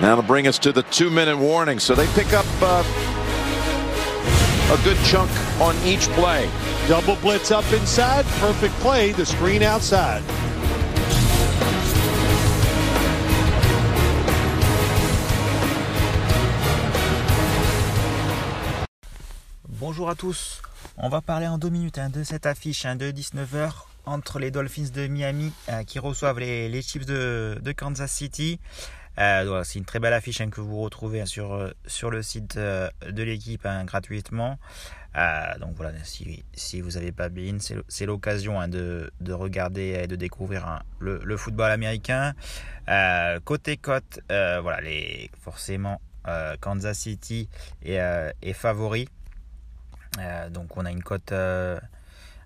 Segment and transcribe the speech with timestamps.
[0.00, 1.78] That'll bring us to the two-minute warning.
[1.78, 2.82] So they pick up uh,
[4.72, 5.30] a good chunk
[5.60, 6.48] on each play.
[6.88, 8.24] Double blitz up inside.
[8.40, 9.12] Perfect play.
[9.12, 10.22] The screen outside.
[19.68, 20.62] Bonjour à tous.
[20.96, 23.72] On va parler en deux minutes hein, de cette affiche hein, de 19h
[24.06, 28.58] entre les Dolphins de Miami euh, qui reçoivent les, les Chiefs de, de Kansas City.
[29.18, 32.22] Euh, c'est une très belle affiche hein, que vous retrouvez hein, sur, euh, sur le
[32.22, 34.58] site euh, de l'équipe hein, gratuitement.
[35.60, 37.58] Donc voilà, si, si vous n'avez pas bien,
[37.88, 42.32] c'est l'occasion de, de, regarder et de découvrir le, football américain.
[43.44, 44.78] Côté cote, voilà,
[45.38, 46.00] forcément
[46.62, 47.50] Kansas City
[47.84, 47.98] est,
[48.40, 49.06] est favori.
[50.50, 51.34] donc on a une cote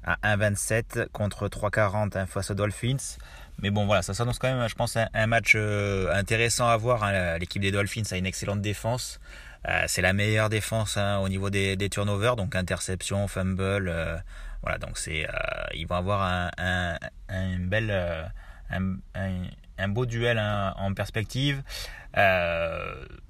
[0.07, 3.19] à 1,27 contre 3,40 hein, face aux Dolphins.
[3.63, 7.03] Mais bon, voilà, ça s'annonce quand même, je pense, un, match euh, intéressant à voir.
[7.03, 7.39] Hein.
[7.39, 9.19] L'équipe des Dolphins a une excellente défense.
[9.69, 13.89] Euh, c'est la meilleure défense hein, au niveau des, turnovers, donc interception, fumble.
[13.89, 14.17] Euh,
[14.63, 15.27] voilà, donc c'est,
[15.75, 16.23] ils vont avoir
[16.59, 16.99] un,
[17.29, 17.91] un, bel,
[18.71, 21.63] un, beau duel en perspective.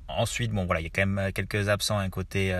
[0.08, 2.54] ensuite, bon, voilà, il y a quand même quelques absents un côté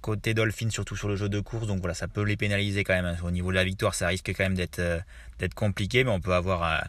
[0.00, 1.66] côté Dolphin, surtout sur le jeu de course.
[1.66, 3.06] Donc voilà, ça peut les pénaliser quand même.
[3.06, 3.16] Hein.
[3.24, 5.00] Au niveau de la victoire, ça risque quand même d'être euh,
[5.54, 6.80] compliqué, mais on peut avoir un,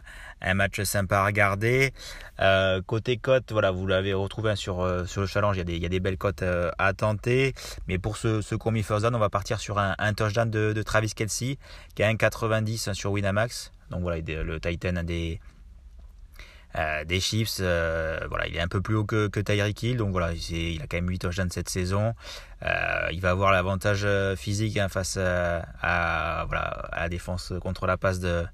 [0.42, 1.92] un match sympa à regarder.
[2.40, 5.88] Euh, côté cote, voilà, vous l'avez retrouvé hein, sur, euh, le challenge, il y, a
[5.88, 7.54] des, belles cotes euh, à tenter.
[7.88, 11.12] Mais pour ce, ce first down, on va partir sur un, un touchdown de, Travis
[11.14, 11.58] Kelsey,
[11.94, 13.72] qui a 1,90 hein, sur Winamax.
[13.90, 15.40] Donc voilà, le Titan a des
[16.76, 19.96] euh, des Chiefs, euh, voilà, il est un peu plus haut que, que Tyreek Hill,
[19.98, 22.14] donc voilà, il a quand même 8 touchdowns cette saison.
[22.62, 24.06] Euh, il va avoir l'avantage
[24.36, 28.44] physique hein, face à, à, voilà, à la défense contre la passe de,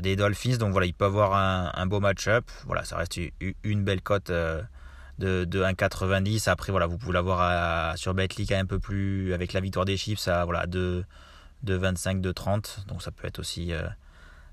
[0.00, 2.44] des Dolphins, donc voilà, il peut avoir un, un beau match-up.
[2.66, 3.20] Voilà, ça reste
[3.64, 4.64] une belle cote de,
[5.18, 6.48] de 1,90.
[6.48, 10.26] Après, voilà, vous pouvez l'avoir sur Betclic un peu plus avec la victoire des Chiefs
[10.26, 11.04] à voilà, de,
[11.64, 13.72] de 25, de 30, donc ça peut être aussi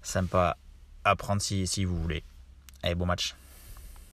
[0.01, 0.57] sympa
[1.05, 2.23] à prendre si, si vous voulez.
[2.83, 3.35] Allez, bon match.